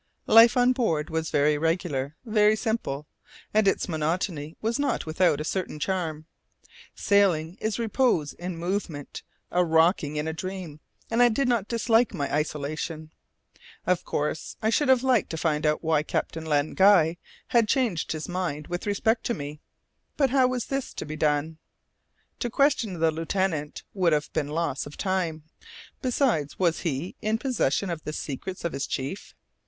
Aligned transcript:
Life 0.25 0.57
on 0.57 0.71
board 0.73 1.11
was 1.11 1.29
very 1.29 1.59
regular, 1.59 2.15
very 2.25 2.55
simple, 2.55 3.05
and 3.53 3.67
its 3.67 3.87
monotony 3.87 4.57
was 4.59 4.79
not 4.79 5.05
without 5.05 5.39
a 5.39 5.43
certain 5.43 5.77
charm. 5.79 6.25
Sailing 6.95 7.55
is 7.61 7.77
repose 7.77 8.33
in 8.33 8.57
movement, 8.57 9.21
a 9.51 9.63
rocking 9.63 10.15
in 10.15 10.27
a 10.27 10.33
dream, 10.33 10.79
and 11.11 11.21
I 11.21 11.29
did 11.29 11.47
not 11.47 11.67
dislike 11.67 12.15
my 12.15 12.33
isolation. 12.33 13.11
Of 13.85 14.03
course 14.03 14.57
I 14.59 14.71
should 14.71 14.89
have 14.89 15.03
liked 15.03 15.29
to 15.29 15.37
find 15.37 15.67
out 15.67 15.83
why 15.83 16.01
Captain 16.01 16.47
Len 16.47 16.73
Guy 16.73 17.17
had 17.49 17.67
changed 17.67 18.11
his 18.11 18.27
mind 18.27 18.69
with 18.69 18.87
respect 18.87 19.23
to 19.25 19.35
me; 19.35 19.59
but 20.17 20.31
how 20.31 20.47
was 20.47 20.65
this 20.65 20.95
to 20.95 21.05
be 21.05 21.15
done? 21.15 21.59
To 22.39 22.49
question 22.49 22.99
the 22.99 23.11
lieutenant 23.11 23.83
would 23.93 24.13
have 24.13 24.33
been 24.33 24.47
loss 24.47 24.87
of 24.87 24.97
time. 24.97 25.43
Besides, 26.01 26.57
was 26.57 26.79
he 26.79 27.15
in 27.21 27.37
possession 27.37 27.91
of 27.91 28.03
the 28.03 28.13
secrets 28.13 28.65
of 28.65 28.73
his 28.73 28.87
chief? 28.87 29.35